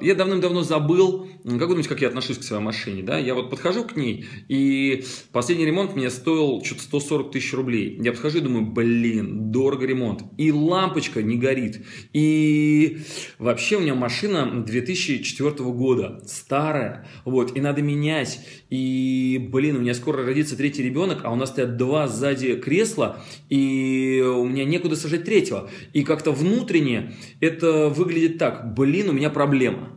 [0.00, 3.50] я давным-давно забыл, как вы думаете, как я отношусь к своей машине, да, я вот
[3.50, 8.00] подхожу к ней, и последний ремонт мне стоил что-то 140 тысяч рублей.
[8.02, 10.24] Я подхожу и думаю, блин, дорого ремонт.
[10.38, 11.86] И лампочка не горит.
[12.12, 12.98] И
[13.38, 18.40] вообще у меня машина 2004 года, старая, вот, и надо менять.
[18.68, 23.22] И, блин, у меня скоро родится третий ребенок, а у нас стоят два сзади кресла,
[23.48, 25.70] и у меня некуда сажать третьего.
[25.92, 29.96] И как-то внутренне это выглядит так, блин, у меня проблема.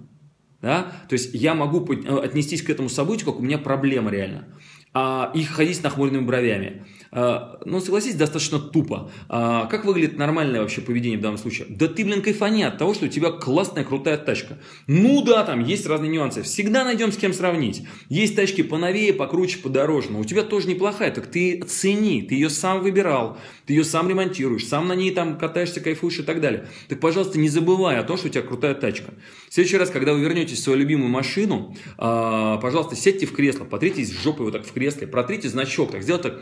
[0.62, 0.92] Да?
[1.08, 4.46] То есть я могу отнестись к этому событию, как у меня проблема реально.
[4.92, 6.84] А, и ходить с нахмуренными бровями.
[7.12, 9.12] А, ну, согласись, достаточно тупо.
[9.28, 11.68] А, как выглядит нормальное вообще поведение в данном случае?
[11.70, 14.58] Да ты, блин, кайфани от того, что у тебя классная, крутая тачка.
[14.88, 16.44] Ну да, там есть разные нюансы.
[16.44, 17.84] Всегда найдем с кем сравнить.
[18.10, 20.10] Есть тачки поновее, покруче, подороже.
[20.12, 21.12] Но у тебя тоже неплохая.
[21.12, 25.38] Так ты цени, ты ее сам выбирал, ты ее сам ремонтируешь, сам на ней там
[25.38, 26.68] катаешься, кайфуешь и так далее.
[26.88, 29.14] Так, пожалуйста, не забывай о том, что у тебя крутая тачка.
[29.50, 33.66] В следующий раз, когда вы вернетесь в свою любимую машину, а, пожалуйста, сядьте в кресло,
[33.66, 36.34] потритесь жопой вот так в кресле, протрите значок, так сделайте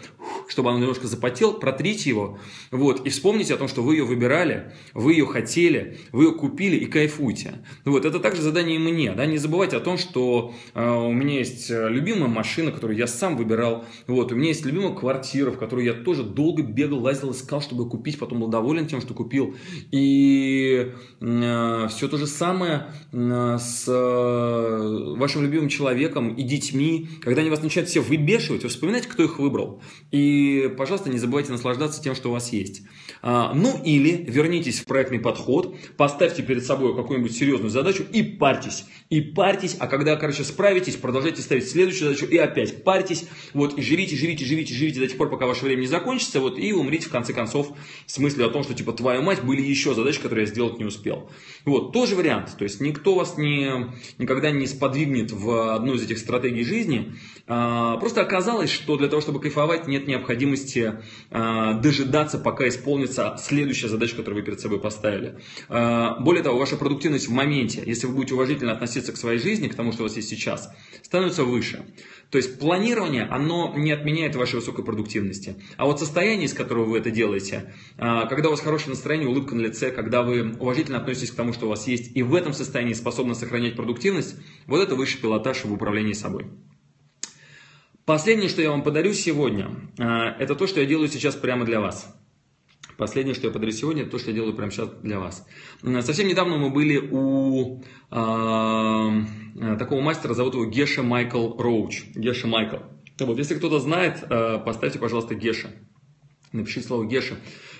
[0.47, 2.39] чтобы он немножко запотел, протрите его,
[2.71, 6.77] вот, и вспомните о том, что вы ее выбирали, вы ее хотели, вы ее купили
[6.77, 7.65] и кайфуйте.
[7.85, 11.39] Вот, это также задание и мне, да, не забывайте о том, что э, у меня
[11.39, 15.57] есть э, любимая машина, которую я сам выбирал, вот, у меня есть любимая квартира, в
[15.57, 19.55] которую я тоже долго бегал, лазил, искал, чтобы купить, потом был доволен тем, что купил,
[19.91, 27.41] и э, все то же самое э, с э, вашим любимым человеком и детьми, когда
[27.41, 32.01] они вас начинают все выбешивать, вы вспоминайте, кто их выбрал, и, пожалуйста, не забывайте наслаждаться
[32.03, 32.81] тем, что у вас есть.
[33.21, 38.85] А, ну или вернитесь в проектный подход, поставьте перед собой какую-нибудь серьезную задачу и парьтесь.
[39.09, 43.25] И парьтесь, а когда, короче, справитесь, продолжайте ставить следующую задачу и опять парьтесь.
[43.53, 46.59] Вот, и живите, живите, живите, живите до тех пор, пока ваше время не закончится, вот,
[46.59, 47.71] и умрите в конце концов
[48.05, 50.85] с мыслью о том, что, типа, твою мать, были еще задачи, которые я сделать не
[50.85, 51.29] успел.
[51.63, 52.55] Вот, тоже вариант.
[52.57, 57.15] То есть, никто вас не, никогда не сподвигнет в одну из этих стратегий жизни.
[57.47, 61.01] А, просто оказалось, что для того, чтобы кайфовать, нет необходимости
[61.31, 65.39] а, дожидаться, пока исполнится следующая задача, которую вы перед собой поставили.
[65.69, 69.67] А, более того, ваша продуктивность в моменте, если вы будете уважительно относиться к своей жизни,
[69.67, 70.69] к тому, что у вас есть сейчас,
[71.01, 71.85] становится выше.
[72.29, 75.55] То есть планирование, оно не отменяет вашей высокой продуктивности.
[75.77, 79.55] А вот состояние, из которого вы это делаете, а, когда у вас хорошее настроение, улыбка
[79.55, 82.53] на лице, когда вы уважительно относитесь к тому, что у вас есть, и в этом
[82.53, 86.47] состоянии способны сохранять продуктивность, вот это высший пилотаж в управлении собой.
[88.07, 91.81] Последнее, что я вам подарю сегодня, а, это то, что я делаю сейчас прямо для
[91.81, 92.15] вас.
[92.95, 95.45] Последнее, что я подарю сегодня, это то, что я делаю прямо сейчас для вас.
[95.81, 102.05] Совсем недавно мы были у э, такого мастера, зовут его Геша Майкл Роуч.
[102.15, 102.77] Геша Майкл.
[103.19, 105.67] Вот, если кто-то знает, э, поставьте, пожалуйста, Геша.
[106.53, 107.35] Напишите слово Геша.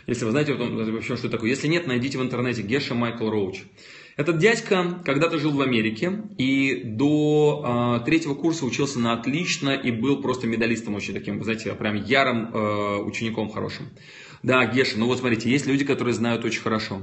[0.07, 1.51] Если вы знаете вообще, что это такое.
[1.51, 3.63] Если нет, найдите в интернете Геша Майкл Роуч.
[4.17, 9.91] Этот дядька когда-то жил в Америке и до э, третьего курса учился на отлично и
[9.91, 13.89] был просто медалистом очень таким, знаете, прям ярым э, учеником хорошим.
[14.41, 17.01] Да, Геша, ну вот смотрите, есть люди, которые знают очень хорошо.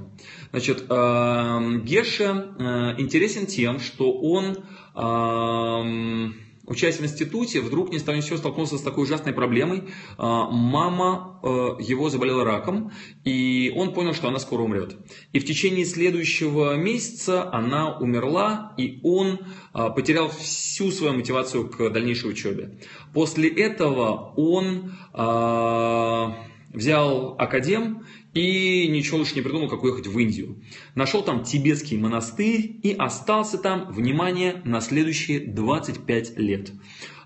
[0.50, 4.64] Значит, э, Геша э, интересен тем, что он...
[4.96, 9.84] Э, учась в институте, вдруг ни с того ни сего столкнулся с такой ужасной проблемой.
[10.16, 11.46] А, мама э,
[11.80, 12.92] его заболела раком,
[13.24, 14.96] и он понял, что она скоро умрет.
[15.32, 19.40] И в течение следующего месяца она умерла, и он
[19.72, 22.78] а, потерял всю свою мотивацию к дальнейшей учебе.
[23.12, 26.36] После этого он а,
[26.72, 30.62] взял академ и ничего лучше не придумал, как уехать в Индию.
[30.94, 36.72] Нашел там тибетский монастырь и остался там, внимание, на следующие 25 лет.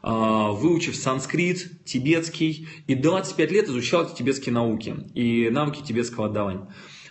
[0.03, 6.69] А, выучив санскрит, тибетский, и 25 лет изучал тибетские науки и навыки тибетского отдавания.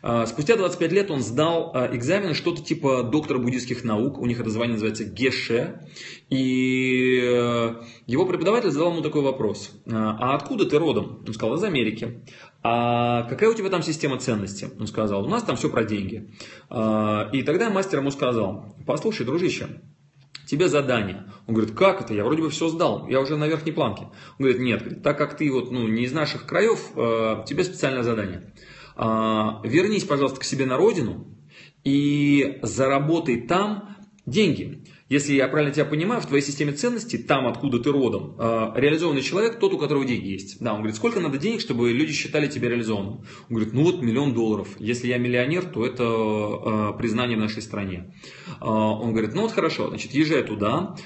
[0.10, 4.40] А, спустя 25 лет он сдал а, экзамены, что-то типа доктора буддийских наук, у них
[4.40, 5.82] это звание называется Геше,
[6.30, 11.26] и э, его преподаватель задал ему такой вопрос, а откуда ты родом?
[11.28, 12.24] Он сказал, из Америки.
[12.64, 14.70] А какая у тебя там система ценностей?
[14.80, 16.32] Он сказал, у нас там все про деньги.
[16.70, 19.82] А, и тогда мастер ему сказал, послушай, дружище,
[20.46, 21.26] тебе задание.
[21.48, 22.14] Он говорит, как это?
[22.14, 24.04] Я вроде бы все сдал, я уже на верхней планке.
[24.04, 28.04] Он говорит, нет, так как ты вот, ну, не из наших краев, э, тебе специальное
[28.04, 28.54] задание.
[28.98, 31.28] А, вернись, пожалуйста, к себе на родину
[31.84, 34.84] и заработай там Деньги.
[35.08, 39.22] Если я правильно тебя понимаю, в твоей системе ценностей, там, откуда ты родом, э, реализованный
[39.22, 40.58] человек тот, у которого деньги есть.
[40.60, 43.22] Да, он говорит, сколько надо денег, чтобы люди считали тебя реализованным?
[43.50, 44.68] Он говорит, ну вот миллион долларов.
[44.80, 48.14] Если я миллионер, то это э, признание в нашей стране.
[48.60, 50.98] Э, он говорит, ну вот хорошо, значит, езжай туда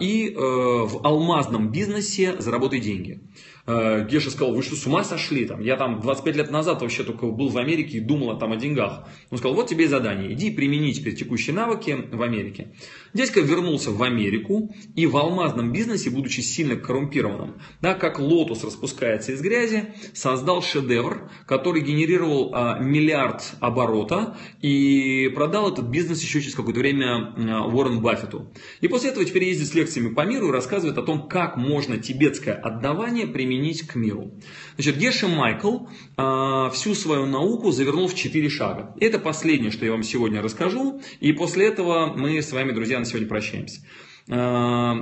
[0.00, 3.22] и в алмазном бизнесе заработай деньги.
[3.64, 5.44] Э, Геша сказал, вы что, с ума сошли?
[5.44, 8.56] Там, я там 25 лет назад вообще только был в Америке и думал там о
[8.56, 9.08] деньгах.
[9.30, 12.74] Он сказал, вот тебе задание, иди примени теперь текущие навыки в Америке.
[13.14, 19.32] Дядька вернулся в Америку и в алмазном бизнесе, будучи сильно коррумпированным, да, как лотос распускается
[19.32, 26.54] из грязи, создал шедевр, который генерировал а, миллиард оборота и продал этот бизнес еще через
[26.54, 28.52] какое-то время а, Уоррен Баффету.
[28.80, 31.98] И после этого теперь ездит с лекциями по миру и рассказывает о том, как можно
[31.98, 34.32] тибетское отдавание применить применить к миру.
[34.76, 35.86] Значит, Геша Майкл
[36.16, 38.94] э, всю свою науку завернул в четыре шага.
[38.98, 43.04] Это последнее, что я вам сегодня расскажу, и после этого мы с вами, друзья, на
[43.04, 43.80] сегодня прощаемся.
[44.28, 44.94] Э,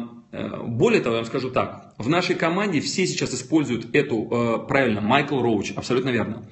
[0.66, 1.94] более того, я вам скажу так.
[1.98, 6.48] В нашей команде все сейчас используют эту, правильно, Майкл Роуч, абсолютно верно.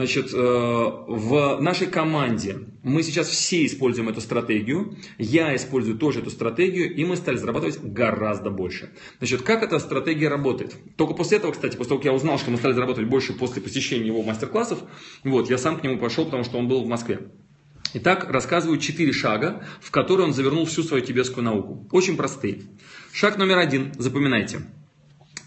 [0.00, 6.30] Значит, э, в нашей команде мы сейчас все используем эту стратегию, я использую тоже эту
[6.30, 8.94] стратегию, и мы стали зарабатывать гораздо больше.
[9.18, 10.74] Значит, как эта стратегия работает?
[10.96, 13.60] Только после этого, кстати, после того, как я узнал, что мы стали зарабатывать больше после
[13.60, 14.78] посещения его мастер-классов,
[15.22, 17.28] вот, я сам к нему пошел, потому что он был в Москве.
[17.92, 21.86] Итак, рассказываю четыре шага, в которые он завернул всю свою тибетскую науку.
[21.92, 22.62] Очень простые.
[23.12, 24.62] Шаг номер один, запоминайте.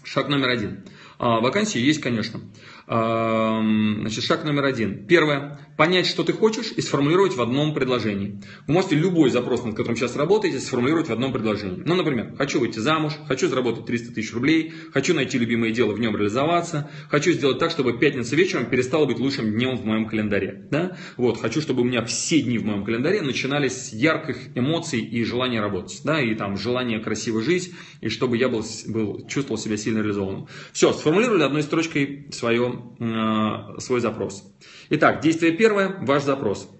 [0.04, 0.84] Шаг номер один.
[1.18, 2.40] А, вакансии есть, конечно.
[2.86, 5.06] Значит, шаг номер один.
[5.06, 5.58] Первое.
[5.76, 8.40] Понять, что ты хочешь и сформулировать в одном предложении.
[8.66, 11.82] Вы можете любой запрос, над которым сейчас работаете, сформулировать в одном предложении.
[11.84, 15.98] Ну, например, хочу выйти замуж, хочу заработать 300 тысяч рублей, хочу найти любимое дело, в
[15.98, 20.66] нем реализоваться, хочу сделать так, чтобы пятница вечером перестала быть лучшим днем в моем календаре.
[20.70, 20.96] Да?
[21.16, 25.24] Вот, хочу, чтобы у меня все дни в моем календаре начинались с ярких эмоций и
[25.24, 26.02] желания работать.
[26.04, 26.20] Да?
[26.20, 30.46] И там желание красиво жить, и чтобы я был, был, чувствовал себя сильно реализованным.
[30.72, 34.44] Все, сформулировали одной строчкой свое Э, свой запрос.
[34.90, 36.70] Итак, действие первое, ваш запрос.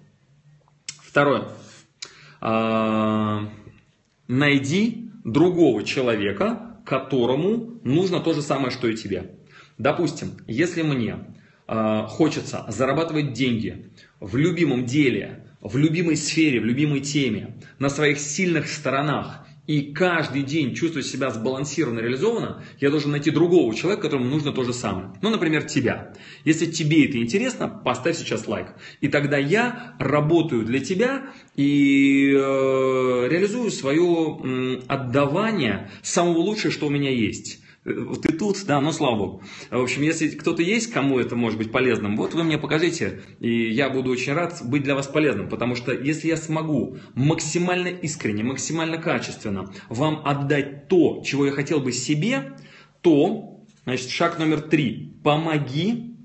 [1.01, 1.49] Второе.
[2.41, 3.47] Э,
[4.27, 9.35] найди другого человека, которому нужно то же самое, что и тебе.
[9.77, 11.35] Допустим, если мне
[11.67, 18.19] э, хочется зарабатывать деньги в любимом деле, в любимой сфере, в любимой теме, на своих
[18.19, 24.25] сильных сторонах, и каждый день чувствовать себя сбалансированно, реализованно, я должен найти другого человека, которому
[24.25, 25.11] нужно то же самое.
[25.21, 26.13] Ну, например, тебя.
[26.43, 28.75] Если тебе это интересно, поставь сейчас лайк.
[29.01, 36.87] И тогда я работаю для тебя и э, реализую свое э, отдавание самого лучшего, что
[36.87, 39.43] у меня есть ты тут, да, ну слава богу.
[39.69, 43.69] В общем, если кто-то есть, кому это может быть полезным, вот вы мне покажите, и
[43.69, 48.43] я буду очень рад быть для вас полезным, потому что если я смогу максимально искренне,
[48.43, 52.57] максимально качественно вам отдать то, чего я хотел бы себе,
[53.01, 56.15] то, значит, шаг номер три, помоги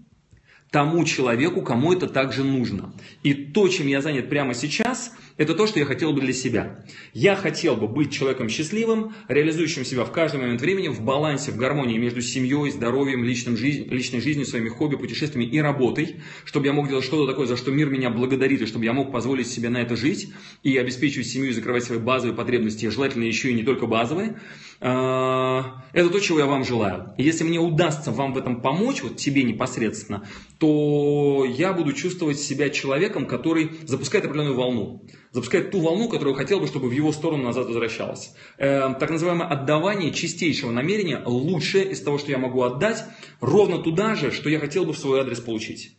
[0.71, 2.95] тому человеку, кому это также нужно.
[3.23, 6.85] И то, чем я занят прямо сейчас, это то, что я хотел бы для себя.
[7.15, 11.57] Я хотел бы быть человеком счастливым, реализующим себя в каждый момент времени, в балансе, в
[11.57, 16.75] гармонии между семьей, здоровьем, личным жизнь, личной жизнью, своими хобби, путешествиями и работой, чтобы я
[16.75, 19.71] мог делать что-то такое, за что мир меня благодарит, и чтобы я мог позволить себе
[19.71, 20.31] на это жить
[20.63, 24.39] и обеспечивать семью и закрывать свои базовые потребности, желательно еще и не только базовые.
[24.83, 27.15] А, это то, чего я вам желаю.
[27.17, 30.27] Если мне удастся вам в этом помочь, вот тебе непосредственно,
[30.59, 35.03] то я буду чувствовать себя человеком, который запускает определенную волну.
[35.33, 38.35] Запускает ту волну, которую хотел бы, чтобы в его сторону назад возвращалась.
[38.59, 43.05] Э, так называемое отдавание чистейшего намерения лучшее из того, что я могу отдать,
[43.41, 45.97] ровно туда же, что я хотел бы в свой адрес получить.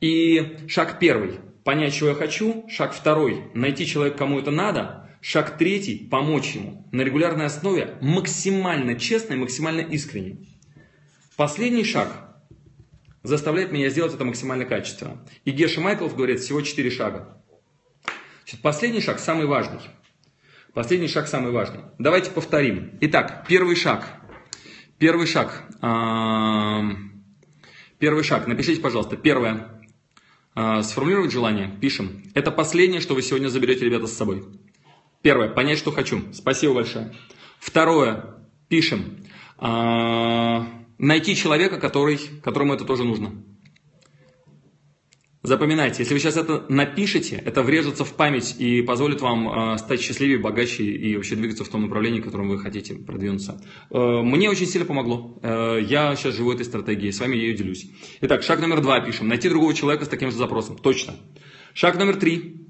[0.00, 2.66] И шаг первый– понять, чего я хочу.
[2.68, 8.94] Шаг второй– найти человека, кому это надо– Шаг третий– помочь ему на регулярной основе, максимально
[8.94, 10.46] честно и максимально искренне.
[11.36, 12.36] Последний шаг
[13.24, 15.24] заставляет меня сделать это максимально качественно.
[15.44, 17.37] И Геша Майклов говорит всего четыре шага.
[18.48, 19.80] Значит, последний шаг самый важный.
[20.72, 21.80] Последний шаг самый важный.
[21.98, 22.92] Давайте повторим.
[23.02, 24.08] Итак, первый шаг.
[24.96, 25.64] Первый шаг.
[27.98, 28.46] Первый шаг.
[28.46, 29.18] Напишите, пожалуйста.
[29.18, 29.82] Первое.
[30.54, 31.76] А, сформулировать желание.
[31.78, 32.22] Пишем.
[32.32, 34.42] Это последнее, что вы сегодня заберете, ребята, с собой.
[35.20, 36.32] Первое, понять, что хочу.
[36.32, 37.14] Спасибо большое.
[37.60, 38.34] Второе,
[38.68, 39.26] пишем.
[39.58, 43.44] А, найти человека, который, которому это тоже нужно.
[45.44, 50.00] Запоминайте, если вы сейчас это напишете, это врежется в память и позволит вам э, стать
[50.00, 53.62] счастливее, богаче и вообще двигаться в том направлении, в котором вы хотите продвинуться.
[53.90, 55.38] Э, мне очень сильно помогло.
[55.40, 57.86] Э, я сейчас живу этой стратегией, с вами ее делюсь.
[58.20, 59.28] Итак, шаг номер два пишем.
[59.28, 60.76] Найти другого человека с таким же запросом.
[60.76, 61.14] Точно.
[61.72, 62.66] Шаг номер три.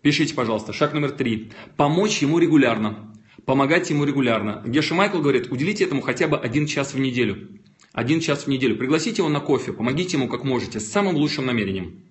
[0.00, 0.72] Пишите, пожалуйста.
[0.72, 1.50] Шаг номер три.
[1.76, 3.12] Помочь ему регулярно.
[3.44, 4.62] Помогать ему регулярно.
[4.64, 7.48] Геша Майкл говорит, уделите этому хотя бы один час в неделю.
[7.94, 8.76] Один час в неделю.
[8.76, 12.02] Пригласите его на кофе, помогите ему как можете, с самым лучшим намерением.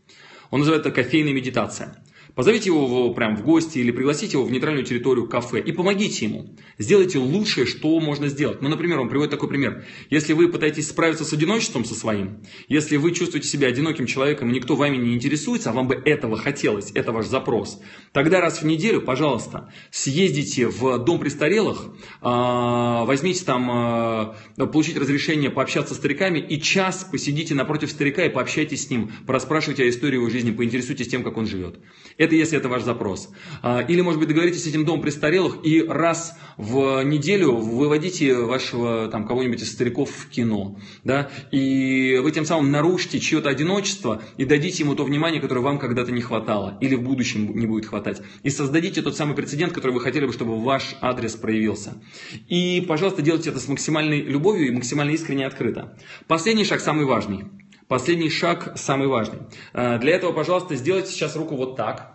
[0.50, 2.02] Он называет это кофейная медитация.
[2.36, 6.56] Позовите его прям в гости или пригласите его в нейтральную территорию кафе и помогите ему.
[6.80, 8.62] Сделайте лучшее, что можно сделать.
[8.62, 9.86] Ну, например, он приводит такой пример.
[10.10, 14.54] Если вы пытаетесь справиться с одиночеством со своим, если вы чувствуете себя одиноким человеком, и
[14.54, 17.80] никто вами не интересуется, а вам бы этого хотелось, это ваш запрос,
[18.14, 21.86] тогда раз в неделю, пожалуйста, съездите в дом престарелых,
[22.22, 28.30] а, возьмите там, а, получить разрешение пообщаться с стариками и час посидите напротив старика и
[28.30, 31.78] пообщайтесь с ним, проспрашивайте о истории его жизни, поинтересуйтесь тем, как он живет.
[32.24, 33.30] Это если это ваш запрос.
[33.62, 39.10] А, или, может быть, договоритесь с этим домом престарелых и раз в неделю выводите вашего
[39.10, 40.80] там кого-нибудь из стариков в кино.
[41.04, 41.30] Да?
[41.52, 46.14] И вы тем самым нарушите чье-то одиночество и дадите ему то внимание, которое вам когда-то
[46.14, 48.22] не хватало или в будущем не будет хватать.
[48.44, 52.02] И создадите тот самый прецедент, который вы хотели бы, чтобы ваш адрес проявился.
[52.48, 55.98] И, пожалуйста, делайте это с максимальной любовью и максимально искренне и открыто.
[56.28, 57.44] Последний шаг самый важный.
[57.88, 59.40] Последний шаг самый важный.
[59.74, 62.13] А, для этого, пожалуйста, сделайте сейчас руку вот так.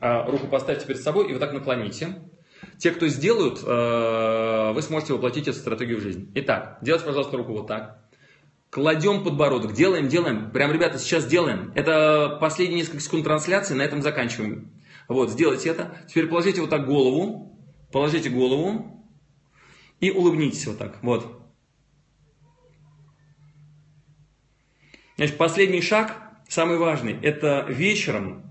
[0.00, 2.20] А, руку поставьте перед собой и вот так наклоните.
[2.78, 6.30] Те, кто сделают, а, вы сможете воплотить эту стратегию в жизнь.
[6.34, 7.98] Итак, делайте, пожалуйста, руку вот так.
[8.70, 9.72] Кладем подбородок.
[9.72, 10.50] Делаем, делаем.
[10.50, 11.72] Прям, ребята, сейчас делаем.
[11.74, 14.72] Это последние несколько секунд трансляции, на этом заканчиваем.
[15.08, 15.96] Вот, сделайте это.
[16.06, 17.58] Теперь положите вот так голову.
[17.90, 19.06] Положите голову.
[20.00, 21.02] И улыбнитесь вот так.
[21.02, 21.38] Вот.
[25.16, 26.16] Значит, последний шаг,
[26.48, 28.47] самый важный, это вечером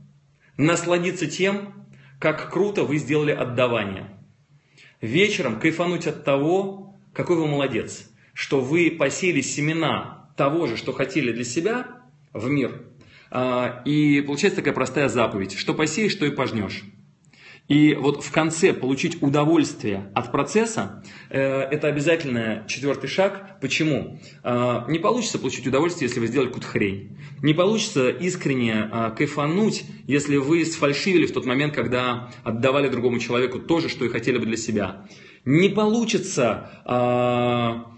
[0.58, 1.88] насладиться тем,
[2.20, 4.10] как круто вы сделали отдавание.
[5.01, 11.32] Вечером кайфануть от того, какой вы молодец, что вы посели семена того же, что хотели
[11.32, 11.88] для себя
[12.34, 12.84] в мир.
[13.30, 16.84] А, и получается такая простая заповедь, что посеешь, что и пожнешь.
[17.68, 23.59] И вот в конце получить удовольствие от процесса, э, это обязательно четвертый шаг.
[23.59, 24.20] Почему?
[24.43, 27.18] Э, не получится получить удовольствие, если вы сделали какую-то хрень.
[27.43, 33.59] Не получится искренне э, кайфануть, если вы сфальшивили в тот момент, когда отдавали другому человеку
[33.59, 35.05] то же, что и хотели бы для себя.
[35.43, 37.97] Не получится э,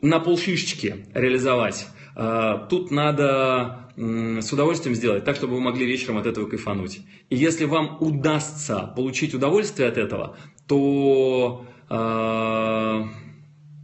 [0.00, 1.86] на полшишечки реализовать.
[2.16, 7.00] Э, тут надо с удовольствием сделать, так, чтобы вы могли вечером от этого кайфануть.
[7.28, 10.36] И если вам удастся получить удовольствие от этого,
[10.66, 13.02] то, э,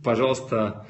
[0.02, 0.86] пожалуйста,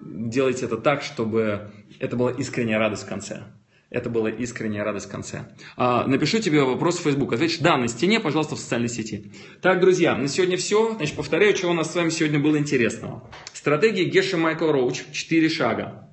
[0.00, 3.42] делайте это так, чтобы это была искренняя радость в конце.
[3.90, 5.52] Это была искренняя радость в конце.
[5.76, 7.32] А, напишу тебе вопрос в Facebook.
[7.32, 9.32] Ответишь, да, на стене, пожалуйста, в социальной сети.
[9.62, 10.94] Так, друзья, на сегодня все.
[10.94, 13.28] Значит, повторяю, что у нас с вами сегодня было интересного.
[13.52, 15.02] Стратегия Геши Майкл Роуч.
[15.10, 16.09] Четыре шага.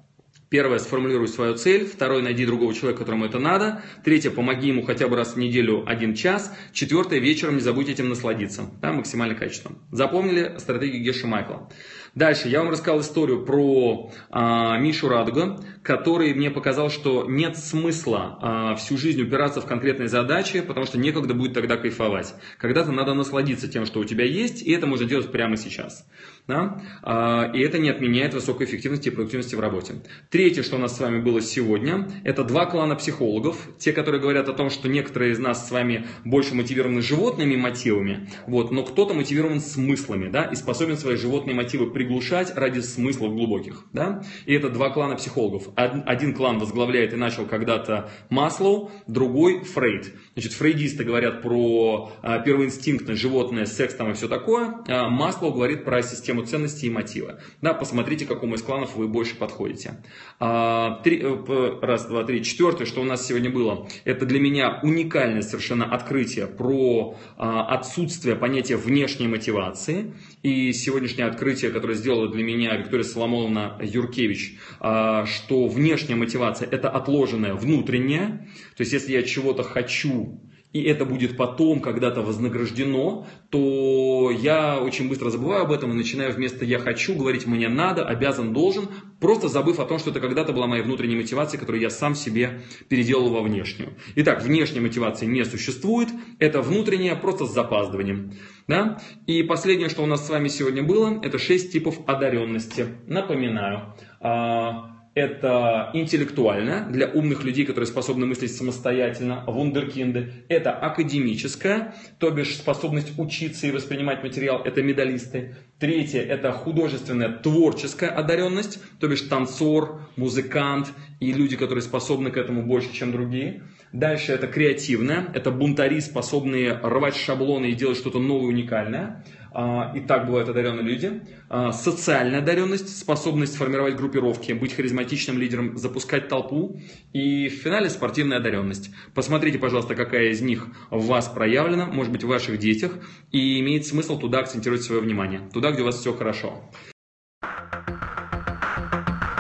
[0.50, 1.86] Первое, сформулируй свою цель.
[1.86, 3.84] Второе, найди другого человека, которому это надо.
[4.06, 6.56] Третье, помоги ему хотя бы раз в неделю один час.
[6.72, 8.70] Четвертое, вечером не забудь этим насладиться.
[8.82, 9.78] Да, максимально качественно.
[9.92, 11.70] Запомнили стратегию Геши Майкла.
[12.16, 18.40] Дальше я вам рассказал историю про а, Мишу Радуга, который мне показал, что нет смысла
[18.42, 22.34] а, всю жизнь упираться в конкретные задачи, потому что некогда будет тогда кайфовать.
[22.58, 26.08] Когда-то надо насладиться тем, что у тебя есть, и это можно делать прямо сейчас.
[26.48, 26.82] Да?
[27.04, 29.96] А, и это не отменяет высокой эффективности и продуктивности в работе.
[30.30, 33.58] Третье, что у нас с вами было сегодня, это два клана психологов.
[33.78, 38.30] Те, которые говорят о том, что некоторые из нас с вами больше мотивированы животными мотивами,
[38.48, 43.84] вот, но кто-то мотивирован смыслами да, и способен свои животные мотивы приглушать ради смыслов глубоких.
[43.92, 44.24] Да?
[44.46, 45.68] И это два клана психологов.
[45.76, 50.14] Один клан возглавляет и начал когда-то Маслоу, другой Фрейд.
[50.38, 54.84] Значит, фрейдисты говорят про а, первоинстинктное животное, секс там и все такое.
[54.88, 57.40] А Маслоу говорит про систему ценностей и мотива.
[57.64, 60.04] Да, посмотрите, к какому из кланов вы больше подходите.
[60.40, 62.44] А, три, э, раз, два, три.
[62.44, 68.36] Четвертое, что у нас сегодня было, это для меня уникальное совершенно открытие про а, отсутствие
[68.36, 70.14] понятия внешней мотивации.
[70.44, 76.92] И сегодняшнее открытие, которое сделала для меня Виктория Соломоновна Юркевич, а, что внешняя мотивация– это
[76.92, 78.48] отложенная внутренняя.
[78.76, 80.27] То есть, если я чего-то хочу,
[80.74, 86.34] и это будет потом когда-то вознаграждено, то я очень быстро забываю об этом и начинаю
[86.34, 88.90] вместо «я хочу» говорить «мне надо», «обязан», «должен»,
[89.22, 92.64] просто забыв о том, что это когда-то была моя внутренняя мотивация, которую я сам себе
[92.90, 93.96] переделал во внешнюю.
[94.16, 96.10] Итак, внешней мотивации не существует,
[96.40, 98.34] это внутренняя просто с запаздыванием.
[98.68, 99.00] Да?
[99.26, 102.88] И последнее, что у нас с вами сегодня было, это 6 типов одаренности.
[103.08, 110.46] Напоминаю, а, это интеллектуальное, для умных людей, которые способны мыслить самостоятельно, вундеркинды.
[110.48, 115.56] Это академическое, то бишь способность учиться и воспринимать материал, это медалисты.
[115.80, 122.62] Третье– это художественная творческая одаренность, то бишь танцор, музыкант и люди, которые способны к этому
[122.62, 123.64] больше, чем другие.
[123.94, 129.24] Дальше это креативное, это бунтари, способные рвать шаблоны и делать что-то новое, уникальное.
[129.52, 131.22] А, и так бывают одаренные люди.
[131.50, 136.80] А, социальная одаренность, способность формировать группировки, быть харизматичным лидером, запускать толпу.
[137.14, 138.92] И в финале спортивная одаренность.
[139.14, 142.92] Посмотрите, пожалуйста, какая из них в вас проявлена, может быть, в ваших детях.
[143.32, 145.42] И имеет смысл туда акцентировать свое внимание.
[145.54, 146.64] Туда, где у вас все хорошо.